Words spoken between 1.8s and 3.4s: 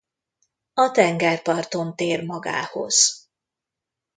tér magához.